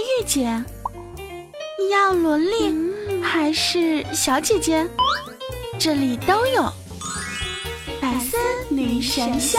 [0.00, 0.64] 御姐？
[1.78, 2.74] 你要萝莉
[3.22, 4.86] 还是小姐姐？
[5.78, 6.72] 这里都有。
[8.00, 8.36] 百思
[8.68, 9.58] 女神秀。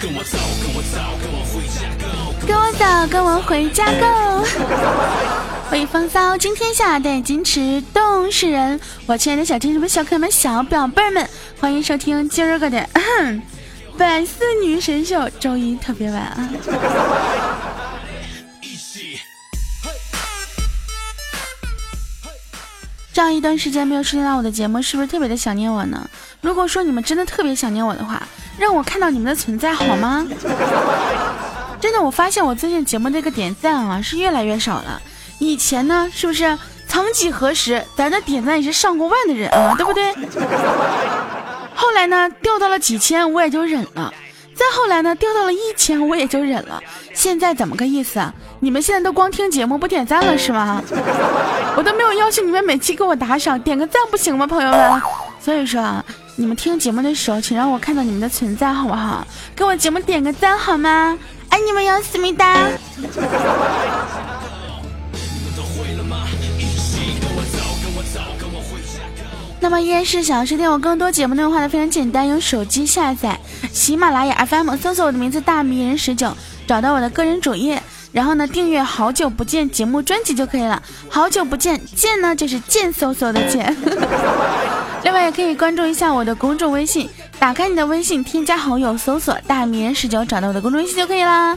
[0.00, 2.06] 跟我走，跟我走，跟我回家 go。
[2.46, 5.51] 跟我走，跟我回家 go。
[5.72, 8.78] 会风骚惊天下，带矜持动世人。
[9.06, 11.26] 我亲爱的小天使们、小可爱们、小宝贝们，
[11.58, 12.86] 欢迎收听今儿个的
[13.96, 16.50] 百思女神秀周一特别晚啊！
[23.14, 26.06] 这样一段时间没有收听到我的节目，是不是特别的想念我呢？
[26.42, 28.22] 如果说你们真的特别想念我的话，
[28.58, 30.26] 让我看到你们的存在好吗？
[31.80, 35.00] 真的，我发现我最近节目这个点赞啊是越来越少了。
[35.42, 36.56] 以前呢，是不是
[36.86, 40.14] 曾几何时，咱的点赞也是上过万的人啊，对不对？
[41.74, 44.14] 后来呢，掉到了几千，我也就忍了。
[44.54, 46.80] 再后来呢，掉到了一千，我也就忍了。
[47.12, 48.32] 现在怎么个意思啊？
[48.60, 50.80] 你们现在都光听节目不点赞了是吗？
[51.76, 55.02] 我都没有要求你们每期给我打赏，点个赞不行吗，朋友们？
[55.40, 56.04] 所以说啊，
[56.36, 59.26] 你们听节目的时候，请让我看到你们的存在，好不好？
[59.56, 61.18] 给我节目点个赞好吗？
[61.48, 62.68] 爱你们哟，思密达。
[69.62, 73.38] 那么依然是想要收听我更多节目内容的话非常简单，用手机下载
[73.72, 80.82] 喜马拉雅 FM，搜索我的名字大迷人十九，找到我的个人主页，然后呢订阅好久不见节目专辑就可以了。
[81.08, 83.74] 好久不见，见呢就是贱嗖嗖的贱。
[85.04, 91.56] 另外也可以关注一下我的公众微信，打开你的微信，添加好友，搜索大迷人十九，找到我的公众微信就可以啦。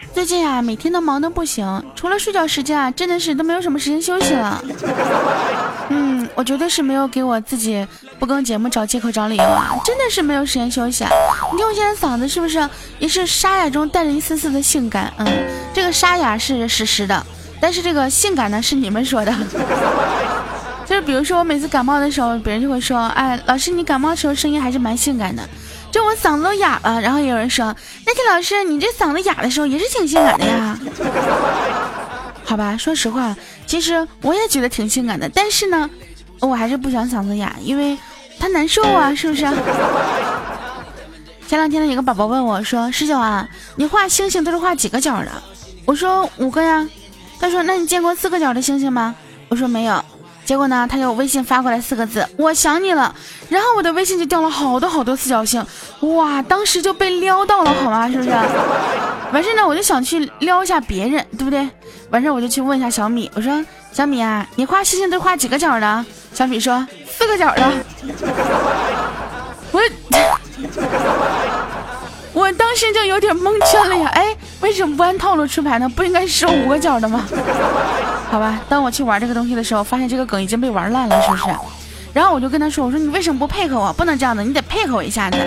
[0.13, 4.63] 最近啊，每天都忙得不行，除了睡觉时间啊，真的是都没有什么时间休息了。
[5.89, 7.85] 嗯，我绝对是没有给我自己
[8.19, 11.03] 不更节目找借口找理由啊，真的是没有时间休息。
[11.03, 11.09] 啊！
[11.51, 12.69] 你听我现在嗓子是不是
[12.99, 15.11] 也是沙哑中带着一丝丝的性感？
[15.17, 15.27] 嗯，
[15.73, 17.25] 这个沙哑是实实的，
[17.61, 19.33] 但是这个性感呢是你们说的。
[20.85, 25.41] 就是比如说我每次感冒的时候，别人就会说，哎，老师你感冒的时候声音还是蛮性感的。
[25.91, 27.75] 就我嗓子都哑了，然后有人说，
[28.05, 30.79] 那天老师你这嗓子哑的时候也是挺性感的呀。
[32.45, 33.35] 好吧，说实话，
[33.67, 35.89] 其实我也觉得挺性感的，但是呢，
[36.39, 37.97] 我还是不想嗓子哑，因为
[38.39, 39.41] 它难受啊，是不是？
[41.47, 45.31] 前两天呢，有个宝宝问我说：“十九啊，你画星星都是画几个角的？”
[45.85, 46.87] 我说：“五个呀。”
[47.41, 49.13] 他说：“那你见过四个角的星星吗？”
[49.49, 50.01] 我说：“没有。”
[50.45, 53.13] 结果呢，他就微信发过来四个字：“我想你了。”
[53.49, 55.65] 然后我的微信就掉了好多好多四角星，
[56.01, 58.09] 哇，当时就被撩到了，好吗？
[58.09, 58.29] 是不是？
[59.31, 61.67] 完事呢，我就想去撩一下别人，对不对？
[62.09, 63.63] 完事我就去问一下小米，我说
[63.93, 67.71] ：“小米啊，你画星星都画几个角的？”小米说：“四个角的。
[69.71, 69.81] ”我，
[72.41, 74.09] 我当时就有点蒙圈了呀！
[74.13, 75.87] 哎，为什么不按套路出牌呢？
[75.87, 77.25] 不应该是五个角的吗？
[78.31, 81.43] 好吧，当我去玩这个东西的时候，发现这个梗已经被玩烂了，是不是？
[82.13, 83.91] 然后我就跟他说：“我说你为什么不配合我？
[83.91, 85.37] 不能这样的，你得配合我一下子。”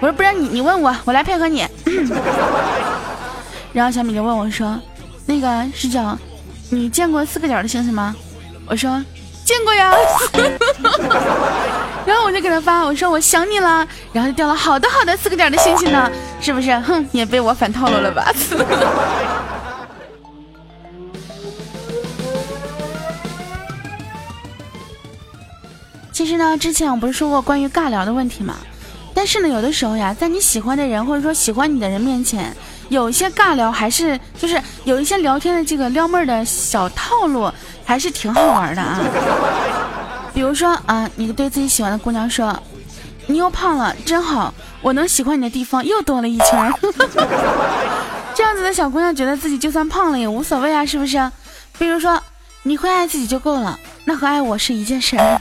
[0.00, 1.66] 我说：“不然你你问我，我来配合你。
[3.74, 4.80] ”然后小米就问我说
[5.26, 6.00] ：“那个十九，
[6.70, 8.14] 你见过四个角的星星吗？”
[8.66, 9.02] 我说
[9.44, 9.92] ：“见过呀。
[12.06, 13.84] ”然后我就给他发，我说：“我想你了。”
[14.14, 16.08] 然后就掉了好多好多四个角的星星呢，
[16.40, 16.72] 是不是？
[16.78, 18.32] 哼，也被我反套路了吧？
[26.18, 28.56] 其实呢，之前我不是说过关于尬聊的问题吗？
[29.14, 32.52] 但是呢，有的时候呀，在你喜欢的人或者说喜欢你的人面前，
[32.88, 37.48] 有一些尬聊还是就是有一些聊天的这个撩妹的小套路，
[37.84, 38.98] 还是挺好玩的啊。
[40.34, 42.60] 比如说啊，你对自己喜欢的姑娘说
[43.28, 44.52] ：“你又胖了，真好，
[44.82, 46.74] 我能喜欢你的地方又多了一圈。
[48.34, 51.30] ”这样子的小姑娘觉得自己就算胖了也无所谓啊，是不是？
[51.78, 52.20] 比如说。
[52.64, 53.78] 你会爱自己就够了，
[54.08, 55.38] 那和爱我是一件事儿，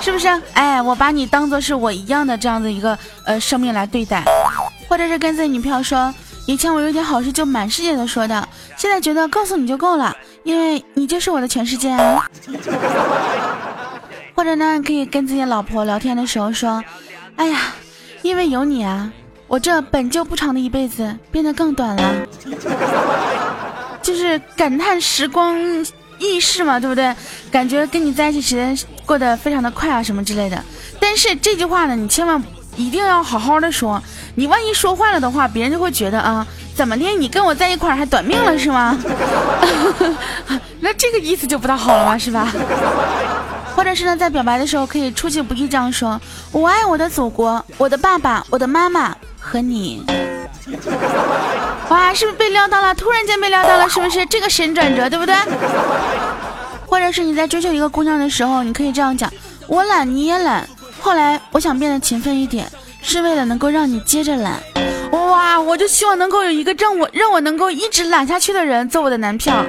[0.00, 0.28] 是不是？
[0.52, 4.22] 哎，我把你当做是我一样的这样的一个呃生命来对待，
[4.88, 6.14] 或者是跟自己女朋友说，
[6.46, 12.30] 以前我有点好事就满世界都说的，现在觉得告诉你就够了，因为你就是我的全世界啊。
[14.36, 16.80] 或者呢，可以跟自己老婆聊天的时候说，
[17.34, 17.58] 哎呀，
[18.22, 19.10] 因为有你啊，
[19.48, 22.14] 我这本就不长的一辈子变得更短了。
[24.00, 25.56] 就是感叹时光
[26.18, 27.14] 意识嘛，对不对？
[27.50, 30.62] 感觉跟你在一起时间过得非常的快啊，什么之类的。
[30.98, 32.42] 但是这句话呢，你千万
[32.76, 34.02] 一定要好好的说，
[34.34, 38.98] 你万一说坏了的话，别人就会觉得啊，怎么的，你跟我在一块儿还短命了是吗？
[40.80, 42.52] 那这个意思就不大好了吧，是吧？
[43.74, 46.18] 或者是呢，在表白的时候可以出其不意这样说
[46.50, 50.02] ：“我爱我的祖国，我的爸爸，我的妈妈和你。”
[51.88, 52.94] 哇，是不是被撩到了？
[52.94, 55.34] 突然间被撩到了，是不是这个神转折，对不对？
[56.86, 59.32] 或者是你在追求一个姑娘的时候，你可以这样讲
[59.66, 60.68] ：“我懒，你也懒。
[61.00, 62.70] 后来我想变得勤奋一点，
[63.02, 64.60] 是为了能够让你接着懒。”
[65.12, 69.64] 哇，我就希望能够有一个让我让我能够一直懒下去的人做我的男票，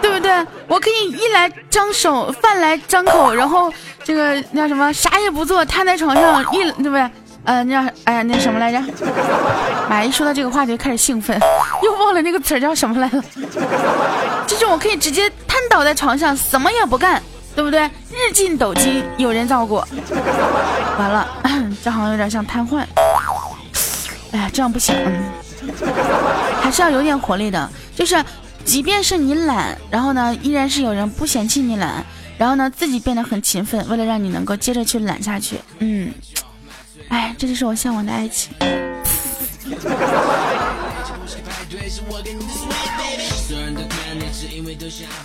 [0.00, 0.46] 对不对？
[0.68, 3.72] 我可以衣来张手，饭来张口，然后
[4.02, 7.10] 这个那什么，啥也不做，瘫在床上一，对不对？
[7.44, 8.80] 呃，那叫哎呀，那什么来着？
[9.88, 11.38] 妈，一说到这个话题就开始兴奋，
[11.84, 13.22] 又忘了那个词叫什么来了。
[14.46, 17.22] 就是我可以直接瘫倒在床上，什么也不干，
[17.54, 17.82] 对不对？
[18.10, 19.76] 日进斗金，有人照顾。
[20.98, 21.28] 完了，
[21.84, 22.82] 这好像有点像瘫痪。
[24.32, 24.94] 哎呀，这样不行，
[26.60, 27.70] 还是要有点活力的。
[27.94, 28.22] 就是，
[28.64, 32.04] 即便是你懒，然后呢，依然是有人不嫌弃你懒，
[32.38, 35.58] 然后呢，自己变得很勤奋，为了让你能够接着去懒下去。
[35.78, 36.12] 嗯，
[37.08, 38.52] 哎，这就是我向往的爱情。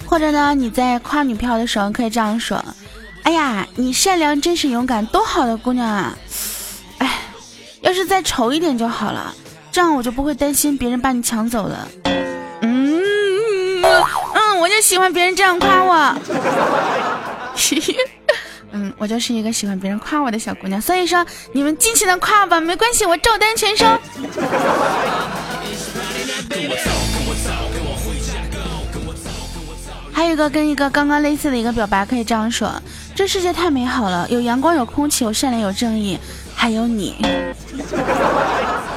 [0.05, 2.63] 或者呢，你在夸女票的时候可以这样说
[3.23, 6.17] ：“哎呀，你善良、真实、勇敢，多好的姑娘啊！”
[6.99, 7.19] 哎
[7.81, 9.33] 要是再丑一点就好了，
[9.71, 11.87] 这样我就不会担心别人把你抢走了。
[12.61, 13.01] 嗯
[13.81, 16.15] 嗯，我就喜欢别人这样夸我。
[18.71, 23.85] 嗯，我就是一个喜欢别人夸我的小姑娘，所以说你们尽情的夸吧，没关系，我照单全收。
[30.11, 32.71] 还有一个跟一个刚刚类似的一个表白，可以这样说：
[33.15, 36.19] 这世界太美好了，有阳光，有空气，有善良，有正义。
[36.53, 37.15] 还有你，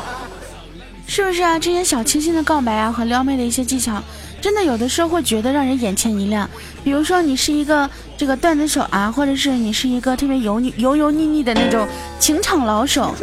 [1.06, 1.56] 是不是啊？
[1.56, 4.02] 这些小清新的告白啊，和撩妹的一些技巧，
[4.42, 6.48] 真的有的时候会觉得让人眼前一亮。
[6.82, 11.86] 比如说，你是一个这个段子手啊，或者是你是一个特别油腻、油油腻腻的那种
[12.18, 13.14] 情场老手，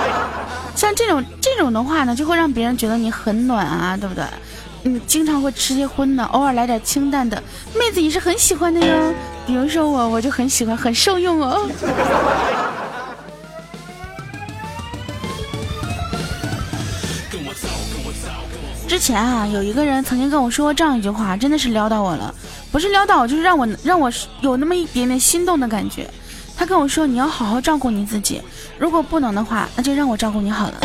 [0.76, 4.22] 像这种这种的话呢，就会让别人觉得你很暖啊，对不对？
[4.84, 7.42] 嗯，经常会吃些荤的，偶尔来点清淡的，
[7.74, 9.14] 妹子也是很喜欢的哟。
[9.46, 11.68] 比如说我，我就很喜欢，很受用哦。
[18.90, 22.34] 之前啊，有一个人曾经跟我说过这样一句话，真的是撩到我了。
[22.72, 24.10] 不是撩到我，就是让我让我
[24.40, 26.10] 有那么一点点心动的感觉。
[26.56, 28.42] 他跟我说：“你要好好照顾你自己，
[28.80, 30.74] 如果不能的话，那就让我照顾你好了。”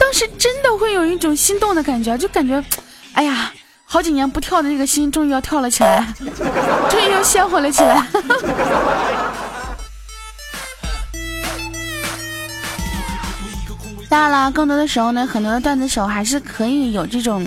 [0.00, 2.64] 当时真的会有一种心动的感觉，就感觉，
[3.12, 3.52] 哎呀，
[3.84, 6.14] 好几年不跳的那个心终于要跳了起来，
[6.88, 8.06] 终于又鲜活了起来。
[14.10, 17.46] 当然了，更多的时候呢，很多的段子手还是可以有这种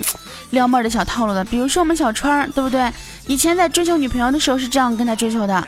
[0.51, 1.44] 撩妹的小套路的。
[1.44, 2.89] 比如说我们小川，对不对？
[3.27, 5.62] 以前在追求女朋友的时候是这样跟他追求的：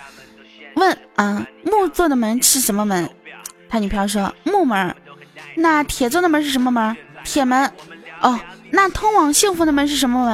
[0.75, 3.09] 问啊，木做的门是什么门？
[3.67, 4.95] 他女朋友说木门。
[5.57, 6.95] 那铁做的门是什么门？
[7.25, 7.69] 铁门。
[8.21, 8.39] 哦，
[8.71, 10.25] 那通往幸福的门是什么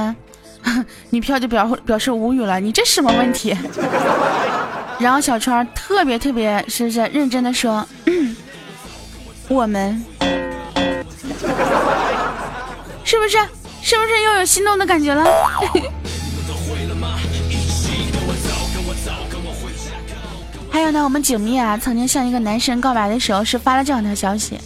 [0.63, 0.85] 门？
[1.09, 3.57] 女票就表表示无语了，你这什么问题？
[4.99, 7.83] 然后小川特别特别是不是认真的说，
[9.49, 10.05] 我们。
[13.03, 13.37] 是不是？
[13.83, 15.25] 是不是又有心动的感觉了？
[20.69, 24.57] 还有呢，我们景蜜啊，曾经向一个男神告白的时候，是发了这样一条消息：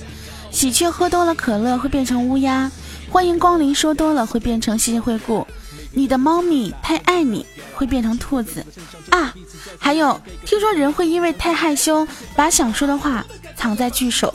[0.51, 2.69] 喜鹊喝多了可乐会变成乌鸦，
[3.09, 5.47] 欢迎光临说多了会变成谢谢惠顾，
[5.91, 8.63] 你的猫咪太爱你会变成兔子
[9.09, 9.33] 啊！
[9.79, 14.33] 还有，听说人会因为太害羞，把想说的话藏在句首。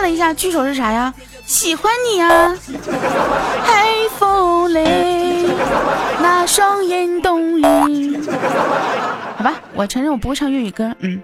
[0.00, 1.12] 看了一下句首是啥呀？
[1.44, 2.56] 喜欢你啊，
[3.62, 3.86] 海
[4.18, 5.46] 风雷，
[6.22, 8.24] 那双眼动人。
[9.36, 10.90] 好吧，我承认我不会唱粤语歌。
[11.00, 11.20] 嗯。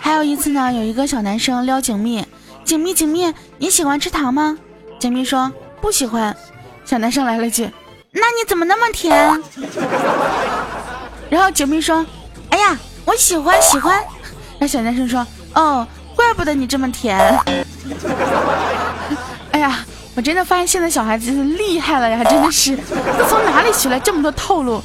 [0.00, 2.26] 还有一次呢，有一个小男生撩景蜜，
[2.64, 4.58] 景蜜景蜜，你喜欢吃糖吗？
[4.98, 6.36] 景蜜说不喜欢。
[6.84, 7.70] 小男生来了句，
[8.10, 9.40] 那你怎么那么甜？
[11.30, 12.04] 然后景蜜说，
[12.50, 14.02] 哎呀，我喜欢喜欢。
[14.58, 17.18] 那小男生说：“哦，怪不得你这么甜。
[19.52, 19.84] 哎呀，
[20.14, 24.82] 我真的发现现在小孩子真是厉害了呀，真的是，都从哪里学来这么多套路？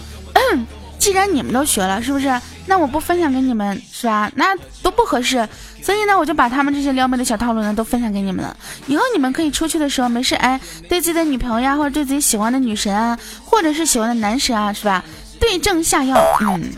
[0.97, 2.29] 既然你们都学了，是不是？
[2.65, 4.29] 那我不分享给你们，是吧？
[4.35, 5.47] 那都不合适。
[5.81, 8.53] 所以呢，我就把他们这些撩妹的小套路呢，都分享给你们了。
[8.85, 10.59] 以后你们可以出去的时候，没事哎，
[10.89, 15.01] 对自己的女朋友呀，或者对自己喜欢的女神啊，或者是喜欢的男神啊，是吧？
[15.39, 16.69] 对症下药，嗯，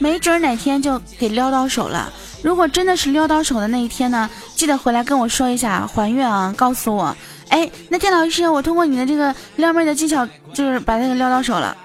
[0.00, 2.10] 没准哪天就给撩到手了。
[2.42, 7.14] 如果真的是撩到手的那一天呢，记得回来跟我说一下，还愿啊，告诉我。
[7.48, 11.76] 哎，那天老师，我通过你的这个撩妹的技巧，就是把那个撩到手了。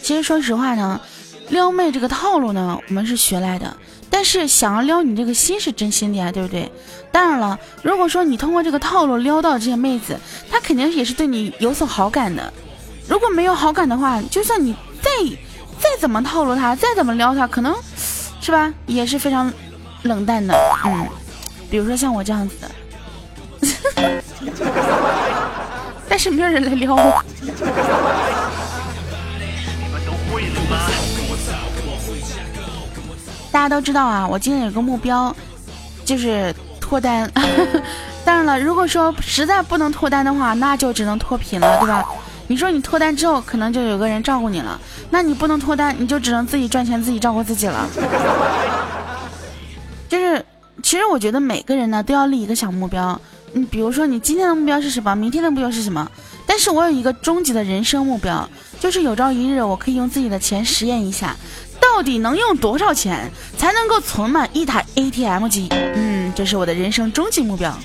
[0.00, 1.00] 其实说实话呢，
[1.48, 3.76] 撩妹这个套路呢，我们是学来的。
[4.08, 6.70] 但是想要撩你这个心是真心的呀，对不对？
[7.10, 10.16] 当然了，如果说你通过这个套路撩到这些妹子，
[10.48, 12.52] 她肯定也是对你有所好感的。
[13.08, 15.10] 如果没有好感的话，就算你再
[15.84, 17.76] 再怎么套路他，再怎么撩他，可能
[18.40, 19.52] 是吧，也是非常
[20.02, 20.54] 冷淡的。
[20.86, 21.06] 嗯，
[21.70, 22.70] 比如说像我这样子的，
[26.08, 27.22] 但是没有人来撩我。
[33.52, 35.36] 大家都知道啊，我今天有个目标，
[36.02, 37.30] 就是脱单。
[38.24, 42.02] 当然了，如果说实在不能脱单的话，那就只能脱贫了，对吧？
[42.46, 47.88] 你说你脱单之后，可能就有个人照顾你了，那你不能脱单，你就只能自己赚钱，自己照顾自己了。
[50.08, 50.44] 就是，
[50.82, 53.18] 其实我觉得每个人呢都要立一个小目标。
[53.52, 55.14] 你，比如说你今天的目标是什么？
[55.14, 56.10] 明天的目标是什么？
[56.46, 58.48] 但是我有一个终极的人生目标，
[58.78, 61.34] 就是有朝一日我可以用自己的钱实验一下。
[61.80, 65.68] 到底能用多少钱才能够存满一台 ATM 机？
[65.70, 67.76] 嗯，这是我的人生终极目标。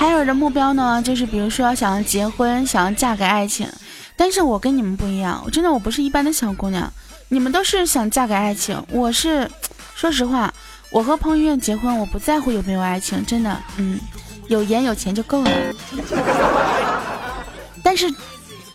[0.00, 3.68] 还有的目标呢，就是比如说想要结婚，想要嫁给爱情。
[4.16, 6.90] 但是我跟你们不一样，我真的我不是一般的小姑娘。
[7.28, 9.46] 你们都是想嫁给爱情，我是，
[9.94, 10.50] 说实话，
[10.90, 14.00] 我和彭于晏结婚，我不在乎有没有爱情，真的，嗯，
[14.48, 15.50] 有颜有钱就够了。
[17.84, 18.10] 但是，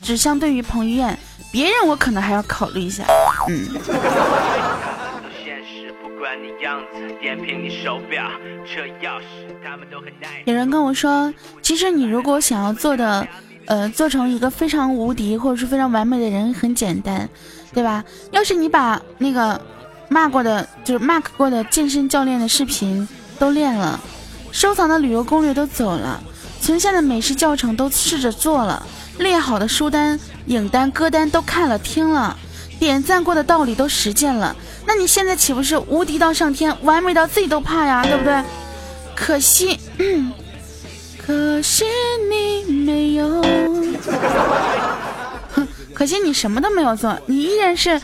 [0.04, 1.18] 只相对于彭于晏，
[1.52, 3.04] 别人我可能还要考虑一下。
[3.50, 3.68] 嗯。
[6.36, 8.30] 看你样子，点评你手表、
[8.66, 9.24] 车钥匙，
[9.64, 13.26] 他们都很耐有人跟我说，其实你如果想要做的，
[13.68, 17.30] 呃，做成一个非常无敌或者是非常完美的人，很简单，
[17.74, 18.04] 对吧？
[18.32, 19.62] 要是你把那个
[20.10, 23.08] 骂过的，就是 mark 过的健身教练的视频
[23.40, 23.98] 都练了，
[24.52, 26.22] 收藏的旅游攻略都走了，
[26.60, 28.86] 存下的美食教程都试着做了。
[29.20, 32.36] 列好的书单、影单、歌单都看了听了，
[32.80, 34.56] 点赞过的道理都实践了，
[34.86, 38.04] 那你现在岂不是无敌到上天，完美到自己都怕呀？
[38.04, 38.44] 对不对？
[39.16, 39.80] 可惜，
[41.26, 41.86] 可惜
[42.30, 43.42] 你没有，
[45.54, 48.00] 哼， 可惜你什么都没有做，你依然是，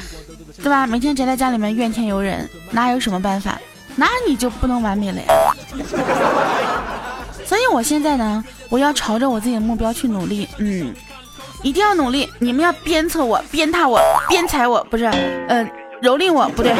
[0.57, 0.87] 对吧？
[0.87, 3.59] 每天宅在家里面怨天尤人，哪有什么办法？
[3.97, 5.27] 那你就不能完美了呀？
[7.45, 10.93] 所以我现在呢，我要朝着我自己的目标去努力，嗯，
[11.63, 12.29] 一定要努力。
[12.39, 13.99] 你们要鞭策我、鞭挞我、
[14.29, 15.63] 鞭踩我，不是，呃，
[16.01, 16.73] 蹂躏我，不对，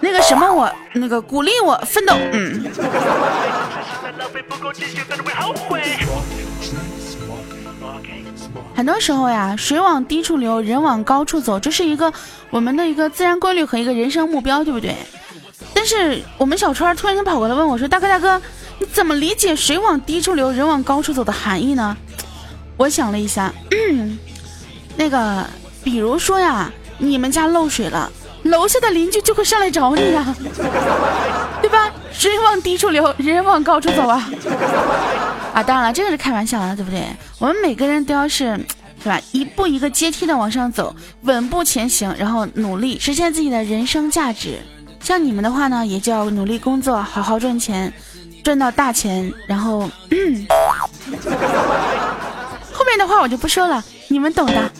[0.00, 2.64] 那个什么我，那个鼓励我奋斗，嗯。
[8.74, 12.12] 很多时候呀，水往低处流，人往高处走，这是一个
[12.50, 14.96] 我们的一个自然规律和一个人生目标，对不对？
[15.74, 18.40] 但是我们小川突然间跑过来问我说：“大哥，大哥。”
[18.78, 21.96] 你怎么理解“水往低处流，人往高处走”的含义呢？
[22.76, 23.52] 我想了一下，
[24.96, 25.46] 那个，
[25.84, 28.10] 比如说呀，你们家漏水了，
[28.44, 30.34] 楼下的邻居就会上来找你呀，
[31.62, 31.90] 对吧？
[32.12, 34.30] 水往低处流，人往高处走啊！
[35.54, 37.04] 啊，当然了，这个是开玩笑的，对不对？
[37.38, 38.58] 我们每个人都要是，
[39.02, 39.20] 是吧？
[39.32, 44.58] 一步一个阶梯的往上走，稳步前行，然后努力实现自己的人生价值。
[45.00, 47.92] 像你们的话呢，也就要努力工作，好好赚钱。
[48.44, 49.88] 赚到大钱，然后
[52.82, 54.72] 后面的话我就不说了，你们懂的。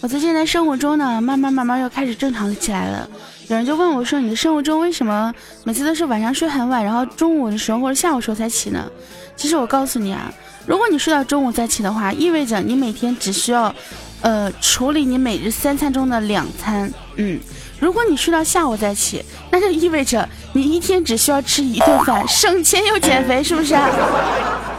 [0.00, 3.06] 我最近在生活中呢，慢慢慢慢又开始正常起来了。
[3.48, 5.30] 有人就问我说：“你的生活中为什么
[5.64, 8.90] 每次都是晚上睡很晚，然后中午的时候或者下午时候才起呢？”
[9.36, 10.32] 其实我告诉你啊，
[10.64, 13.74] 如果你睡到中午再起的话，意味着你每天只需要
[14.22, 17.38] 呃处理你每日三餐中的两餐，嗯。
[17.82, 23.74] 如果你睡到下午再起，那就意味着你一天只需要吃一顿饭，省钱又减肥，是不是？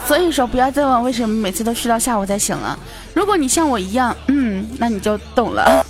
[0.07, 2.79] 所以说，不要再问为什么每次都睡到下午再醒了。
[3.13, 5.85] 如果你像我一样，嗯，那你就懂了。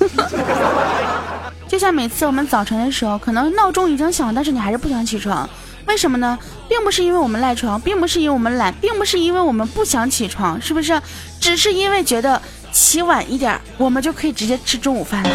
[1.70, 5.48] 就像每次我们早晨的时候，可能闹钟已经响，但是你还是不想起床，
[5.86, 6.36] 为什么呢？
[6.67, 11.00] 并不是因为我们赖床，并不是因为我们懒，并不是因为我们不想起床，是不是？
[11.39, 12.41] 只是因为觉得
[12.72, 15.29] 起晚一点，我们就可以直接吃中午饭了。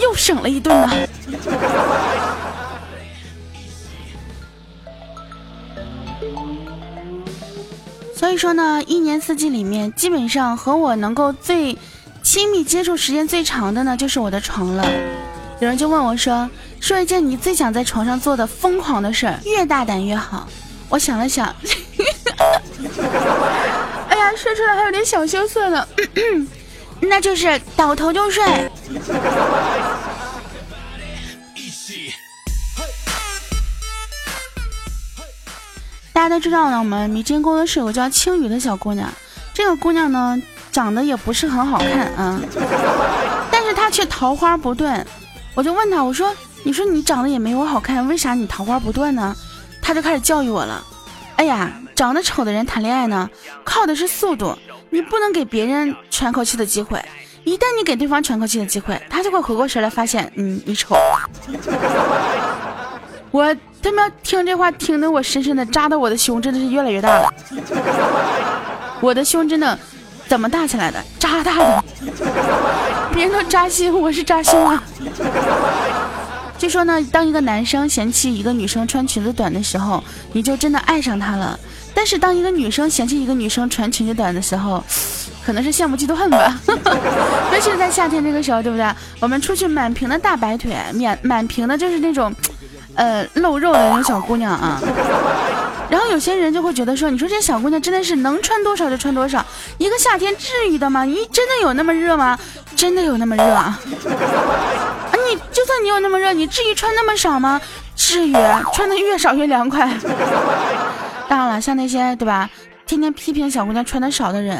[0.00, 0.96] 又省了一顿呢。
[8.14, 11.76] 所以说呢一年四季里面基本上和我能够最
[12.22, 14.84] 亲密接触时间最长的呢就是我的床了。
[15.60, 16.48] 有人就问我说
[16.80, 20.48] 说一件你最想在床上做的疯狂的事儿越大胆越好。
[20.88, 21.46] 我想了想
[24.08, 25.86] 哎呀说出来还有点小羞涩呢。
[27.00, 28.42] 那就是倒头就睡。
[36.12, 39.12] 大家都知道呢，我们迷津工作室有个叫青雨的小姑娘。
[39.52, 40.40] 这个姑娘呢，
[40.72, 42.40] 长得也不是很好看啊，
[43.50, 45.06] 但是她却桃花不断。
[45.54, 49.34] 我就问她，我说：“你说你长得也没我好看，为啥你桃花不断呢？”
[49.82, 50.82] 她就开始教育我了。
[51.36, 53.28] 哎呀，长得丑的人谈恋爱呢，
[53.62, 54.58] 靠的是速度，
[54.90, 57.02] 你不能给别人喘口气的机会。
[57.46, 60.96] 一旦你给对方喘口气的机会，他就会回过神来发现，嗯，你丑。
[63.30, 67.32] 我他妈听这话听得我深深的扎的我的胸真的是越来越大了，
[69.00, 69.78] 我的胸真的
[70.26, 71.00] 怎么大起来的？
[71.20, 71.84] 扎大的，
[73.14, 74.82] 别人都扎心，我是扎胸啊。
[76.58, 81.56] 据说呢，当一个男生嫌弃一个女生穿裙子短的时候，你就真的爱上她了；
[81.96, 84.84] 但是当一个女生嫌弃一个女生穿裙子短的时候，
[85.44, 86.60] 可能是羡慕嫉妒恨吧。
[86.68, 88.86] 尤其是在夏天这个时候，对不对？
[89.18, 92.30] 我们出去满屏的大白腿，满满屏的就是那种。
[92.94, 94.80] 呃，露肉的那种小姑娘啊，
[95.90, 99.44] 然后有些人就会觉得说，你说这小姑娘真的是能穿多少就穿多少，
[99.76, 101.04] 一个夏天至于的吗？
[101.04, 102.38] 你真的有那么热吗？
[102.74, 103.78] 真的有那么热啊？
[103.78, 107.60] 啊，你就算你有那么热，你至于穿那么少吗？
[107.94, 108.32] 至于，
[108.72, 109.86] 穿的越少越凉快。
[111.28, 112.48] 当然了，像那些对吧？
[112.86, 114.56] 天天批评小姑娘穿的少的人，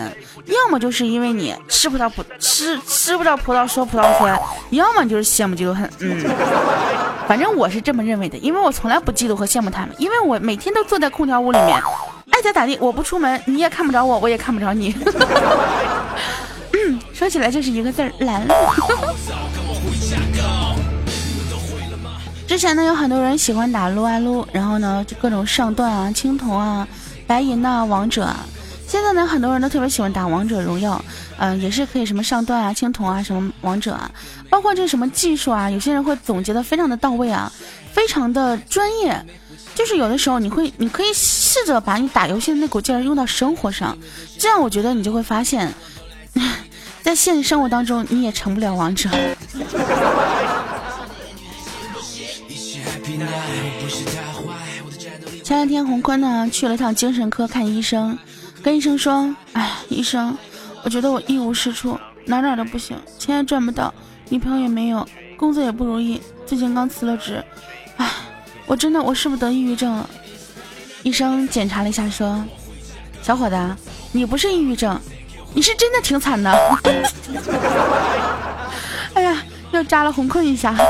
[0.46, 4.36] 要么就是因为你吃不到葡吃吃不到葡萄说葡萄酸，
[4.70, 5.88] 要么就是羡慕嫉妒恨。
[6.00, 6.28] 嗯，
[7.28, 11.80] 反正我是这么认为的，因为我从来不嫉妒和羡慕他们，因为我每天都坐在空调屋里面，
[12.30, 14.92] 爱咋咋地，我不出门，你也看不着我，我也看不着你。
[17.14, 18.44] 说起来就是一个字儿懒。
[22.46, 26.86] 之前呢，有很多人喜欢打撸啊撸，然后呢，就各种上段啊、青铜啊。
[27.26, 28.46] 白银呐，王者啊！
[28.86, 31.04] 现在呢，很多人都特别喜欢打王者荣耀，
[31.38, 34.08] 嗯，也是可以什么上段啊、青铜啊，什么王者啊，
[34.48, 37.52] 包括这什么技术啊，有些人会总结的非常的到位啊，
[37.92, 39.20] 非常的专业。
[39.74, 43.98] 就是有的时候你会，你可以试着把你打游戏的那股劲儿用到生活上，
[44.38, 45.74] 这样我觉得你就会发现，
[47.02, 49.10] 在现实生活当中你也成不了王者。
[55.42, 58.18] 前两天洪坤呢去了趟精神科看医生，
[58.62, 60.36] 跟医生说：“哎，医生，
[60.82, 63.94] 我觉得我一无是处，哪哪都不行，钱也赚不到，
[64.28, 67.42] 女朋友也没有，工作也不如意，最近刚辞了职，
[67.96, 68.10] 哎，
[68.66, 70.10] 我真的我是不是得抑郁症了？”
[71.04, 72.44] 医生检查了一下说
[73.22, 73.56] ：“小伙子，
[74.10, 75.00] 你不是抑郁症，
[75.54, 76.50] 你是真的挺惨的。”
[79.14, 79.36] 哎呀，
[79.70, 80.74] 又扎了洪坤一下。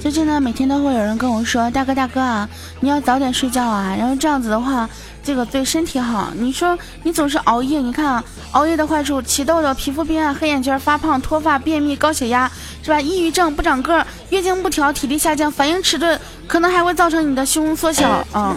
[0.00, 4.88] 最近呢，每天都会有人跟我说：“大哥大哥啊，你要早点睡觉啊，然后这样子的话，
[5.24, 6.30] 这个对身体好。
[6.36, 12.48] 你说你总是熬夜，你看，熬夜的坏处：起痘痘、皮肤病啊、黑眼圈、发胖、脱发、便秘、高血压，
[12.84, 13.00] 是吧？
[13.00, 18.56] 抑郁症、不长个、月经不调、体力下降、反应迟钝，可能还会造成你的胸缩小啊。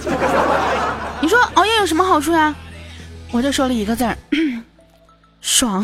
[1.22, 2.54] 你说熬夜有什么好处呀？
[3.32, 4.16] 我就说了一个字儿，
[5.42, 5.84] 爽。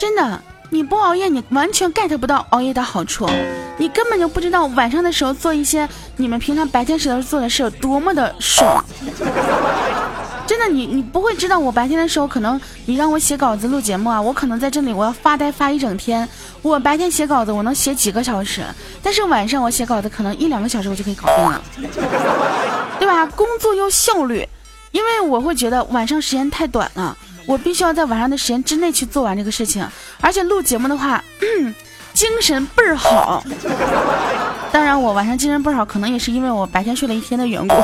[0.00, 3.28] 真的。”你不熬夜，你完全 get 不到熬夜的好处，
[3.76, 8.84] 你根本就不知道晚上的时候做一些你们平常白天时候做的事有多么的爽。
[10.46, 16.28] 真的，你你不会知道，我白天的时候可能你让我写稿子录节目啊，我可能在这里我要发呆发一整天。
[16.62, 18.62] 我白天写稿子我能写几个小时，
[19.02, 21.62] 但是晚上我写稿子可能一两个小时我就可以搞定了，
[23.00, 23.26] 对吧？
[23.26, 24.48] 工作又效率，
[24.92, 27.16] 因为我会觉得晚上时间太短了。
[27.50, 29.84] 我必须要在晚上的时间之内去做完这个事情，
[30.20, 31.20] 而且录节目的话，
[32.14, 33.42] 精神倍儿好。
[34.70, 37.74] 当然，我晚上精神倍儿好，可能也是因为我白天睡了一天的缘故。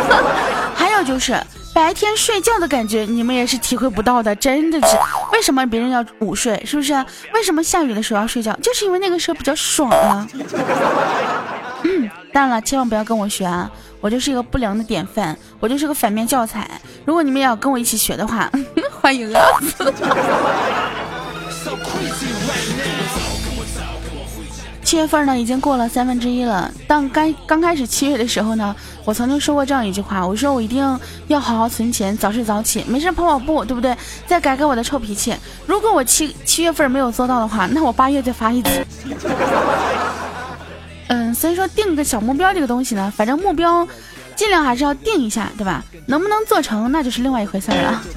[0.74, 1.38] 还有就是
[1.74, 4.96] 白天睡觉的感觉，你们也是体会不到的，真的是。
[5.30, 6.58] 为什么别人要午睡？
[6.64, 6.94] 是不是？
[7.34, 8.50] 为什么下雨的时候要睡觉？
[8.62, 10.26] 就是因为那个时候比较爽啊。
[11.84, 13.70] 嗯当然了，千万不要跟我学啊！
[14.00, 16.68] 我就是一个不良的典范，我就是个反面教材。
[17.04, 18.50] 如果你们也要跟我一起学的话，
[19.00, 19.40] 欢迎啊！
[24.84, 26.72] 七月份呢，已经过了三分之一了。
[26.86, 30.78] 当刚刚开始七月的时候呢，我曾经说过这样一句话，我说我一定
[31.26, 33.96] 要好好存钱，早睡早起，没事跑跑步，对不对？
[34.28, 35.34] 再改改我的臭脾气。
[35.66, 38.86] 如果我七七月份没有做到的话，那我八月再发一次。
[41.08, 43.86] 嗯，所以说定个小目标这个东西呢，反正目标
[44.34, 45.82] 尽量还是要定一下，对吧？
[46.06, 48.02] 能不能做成，那就是另外一回事了。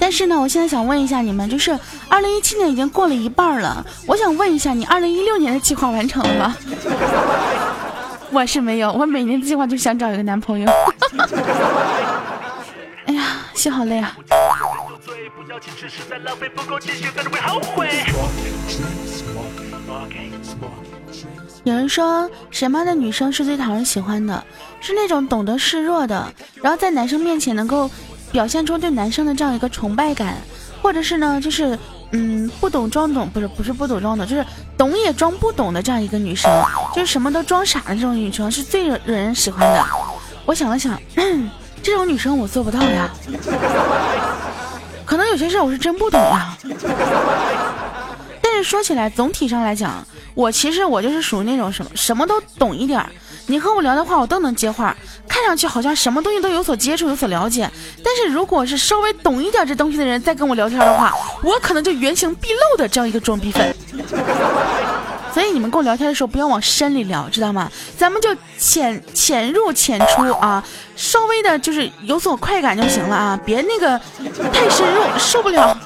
[0.00, 1.76] 但是呢，我现在想问一下你们，就是
[2.08, 6.56] 二零一七年已经过了一半了，我想问一下，你二零一六年的计划完成了吗？
[8.30, 10.70] 我是没有，我每年的计划就想找一个男朋友。
[13.06, 13.22] 哎呀，
[13.54, 14.14] 心好累啊！
[21.64, 24.44] 有人说，什么样的女生是最讨人喜欢的？
[24.80, 26.32] 是那种懂得示弱的，
[26.62, 27.90] 然后在男生面前能够。
[28.30, 30.36] 表现出对男生的这样一个崇拜感，
[30.82, 31.78] 或者是呢，就是
[32.10, 34.44] 嗯，不懂装懂，不是不是不懂装懂，就是
[34.76, 36.52] 懂也装不懂的这样一个女生，
[36.94, 39.82] 就是什么都装傻的这种女生是最惹人喜欢的。
[40.44, 41.00] 我想了想，
[41.82, 43.08] 这种女生我做不到呀，
[45.08, 46.54] 可能有些事我是真不懂啊。
[48.42, 53.08] 但是说起来，总体上来讲，我其实我就是属于那种什么什么都懂一点儿。
[53.46, 54.94] 你和我聊的话，我都能接话，
[55.26, 57.70] 看上去好像什么东西都有所接触、有所了解。
[58.04, 63.74] 但是如果是稍微懂一点这东西的人在跟我聊天的话，我可能就原形毕露的这样一个装逼粉。
[65.38, 67.70] 所以你们跟我聊天的时候，不要往深里聊，知道吗？
[67.96, 70.60] 咱们就浅浅入浅出啊，
[70.96, 73.96] 稍微的就是有所快感就行了啊，别那个
[74.52, 75.78] 太深入，受不了。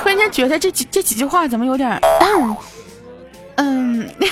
[0.00, 2.00] 突然间觉得这几这几句话怎么有点
[3.56, 4.08] 嗯。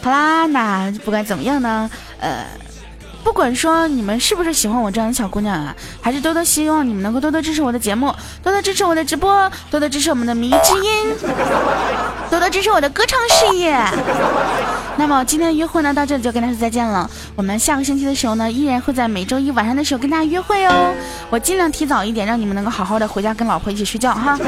[0.00, 2.46] 好啦，那不管怎么样呢，呃，
[3.24, 11.14] 不管说你们是不是喜欢我这样的小姑娘啊，还是多多希望你们能够多多支持我的节目，多多支持我的直播，多多支持我们的迷之音，
[12.30, 13.74] 多多支持我的歌唱事业。
[14.96, 17.10] 那么今天的约会呢，到这里就跟大家再见了。
[17.34, 20.94] 我们下个星期的时候呢，依然会在每周一晚上的时候跟大家约会哦。
[21.30, 24.38] 我尽量提早一点，让你们能够好好的回家跟老婆一起睡觉哈。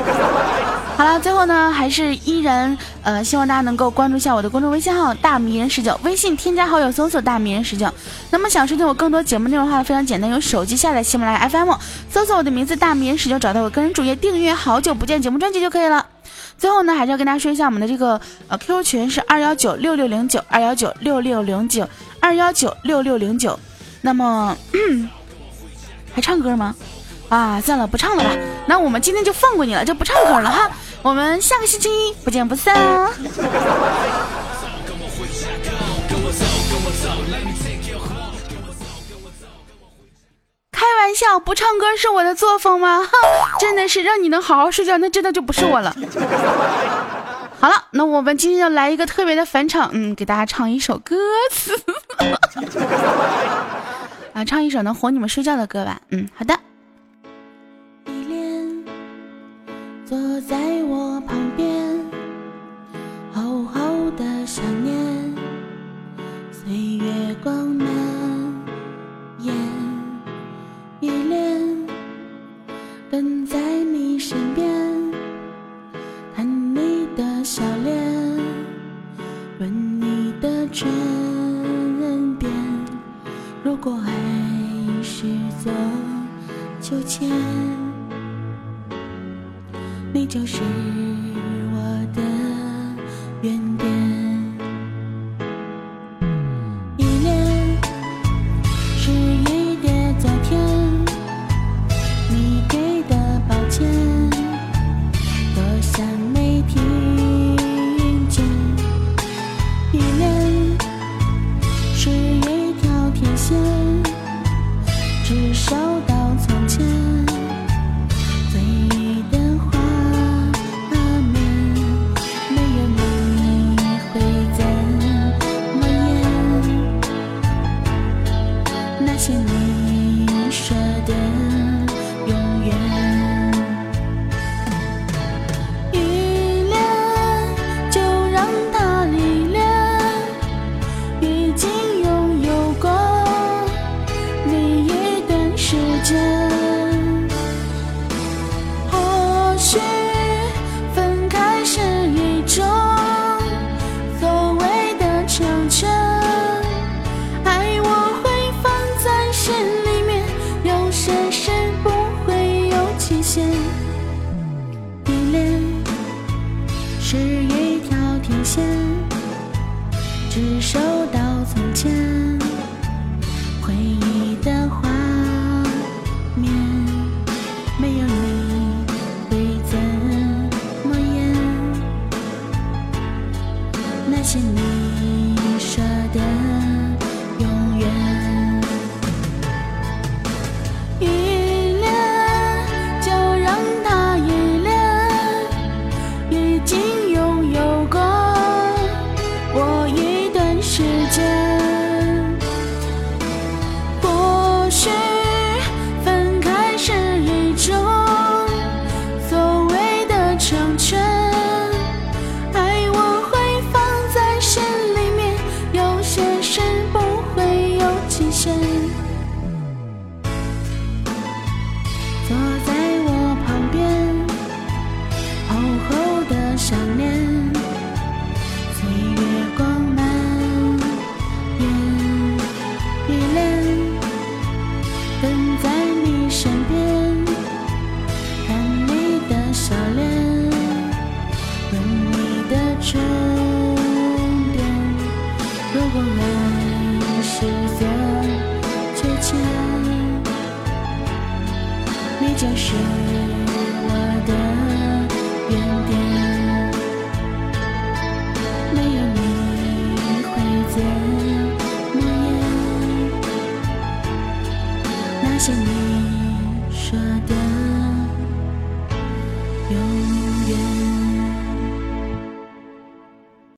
[0.96, 7.86] 好了，最后呢，还是依然呃，希望大家能够关注一下我的公众微信号“大迷人十九”，微信添加好友搜索“大迷人十九”。
[8.30, 11.72] 那么想收听我更多节目内容的话，非常简单，用手机下载喜马拉雅 FM，
[12.10, 16.04] 搜索我的名字“大迷人十九”，找到我个人主页订阅“好久不见”节目专辑就可以了。
[16.58, 23.58] 最后呢，还是要跟大家说一下我们的这个呃 QQ 群是二幺九六六零九二幺九六六零九二幺九六六零九。
[24.00, 24.56] 那么
[26.14, 26.74] 还唱歌吗？
[27.28, 28.30] 啊，算了，不唱了吧。
[28.66, 30.70] 那我们今天就放过你了，就不唱歌了哈。
[31.02, 32.74] 我们下个星期一不见不散！
[41.06, 42.98] 玩笑，不唱歌是我的作风吗？
[43.00, 43.10] 哼，
[43.60, 45.94] 真的是让你能好好睡觉，那真的就不是我了。
[47.60, 51.16] 好了，那我们今天要来一个特别的返场，嗯，给大家唱一首歌
[51.52, 51.80] 词，
[54.34, 56.00] 啊，唱一首能哄你们睡觉的歌吧。
[56.10, 56.58] 嗯，好的。
[87.06, 87.28] 见。
[90.12, 90.60] 你就是